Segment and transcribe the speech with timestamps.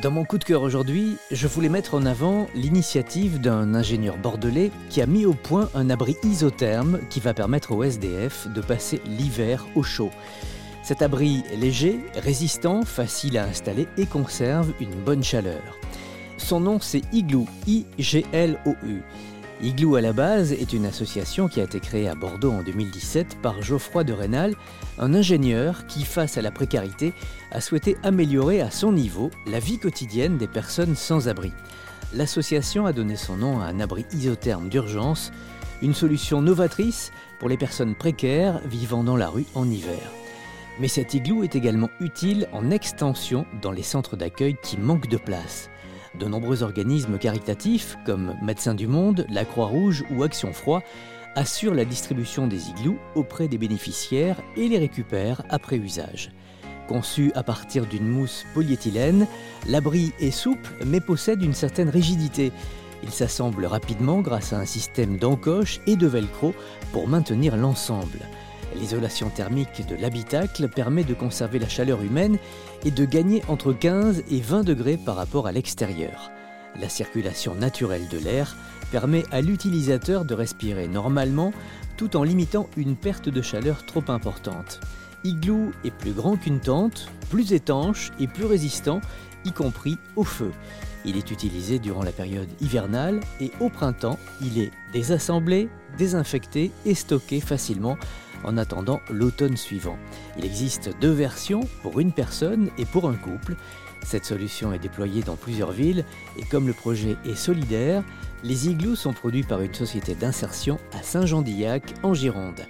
[0.00, 4.70] Dans mon coup de cœur aujourd'hui, je voulais mettre en avant l'initiative d'un ingénieur bordelais
[4.88, 9.02] qui a mis au point un abri isotherme qui va permettre au SDF de passer
[9.04, 10.10] l'hiver au chaud.
[10.82, 15.78] Cet abri est léger, résistant, facile à installer et conserve une bonne chaleur.
[16.38, 19.02] Son nom c'est Igloo, I-G-L-O-U.
[19.62, 23.36] Igloo à la base est une association qui a été créée à Bordeaux en 2017
[23.40, 24.56] par Geoffroy de Rénal,
[24.98, 27.12] un ingénieur qui, face à la précarité,
[27.52, 31.52] a souhaité améliorer à son niveau la vie quotidienne des personnes sans abri.
[32.12, 35.30] L'association a donné son nom à un abri isotherme d'urgence,
[35.80, 40.10] une solution novatrice pour les personnes précaires vivant dans la rue en hiver.
[40.80, 45.18] Mais cet igloo est également utile en extension dans les centres d'accueil qui manquent de
[45.18, 45.70] place.
[46.18, 50.82] De nombreux organismes caritatifs, comme Médecins du Monde, la Croix-Rouge ou Action Froid,
[51.34, 56.30] assurent la distribution des igloos auprès des bénéficiaires et les récupèrent après usage.
[56.86, 59.26] Conçu à partir d'une mousse polyéthylène,
[59.66, 62.52] l'abri est souple mais possède une certaine rigidité.
[63.02, 66.54] Il s'assemble rapidement grâce à un système d'encoche et de velcro
[66.92, 68.18] pour maintenir l'ensemble.
[68.76, 72.38] L'isolation thermique de l'habitacle permet de conserver la chaleur humaine
[72.84, 76.30] et de gagner entre 15 et 20 degrés par rapport à l'extérieur.
[76.80, 78.56] La circulation naturelle de l'air
[78.90, 81.52] permet à l'utilisateur de respirer normalement
[81.96, 84.80] tout en limitant une perte de chaleur trop importante.
[85.24, 89.00] Igloo est plus grand qu'une tente, plus étanche et plus résistant,
[89.44, 90.50] y compris au feu.
[91.04, 96.94] Il est utilisé durant la période hivernale et au printemps, il est désassemblé, désinfecté et
[96.94, 97.96] stocké facilement
[98.44, 99.98] en attendant l'automne suivant.
[100.38, 103.56] Il existe deux versions pour une personne et pour un couple.
[104.04, 106.04] Cette solution est déployée dans plusieurs villes
[106.38, 108.02] et comme le projet est solidaire,
[108.44, 112.66] les igloos sont produits par une société d'insertion à Saint-Jean-d'Illac en Gironde.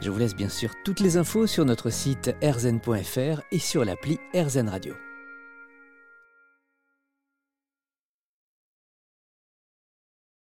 [0.00, 4.18] Je vous laisse bien sûr toutes les infos sur notre site erzen.fr et sur l'appli
[4.32, 4.94] Erzen Radio.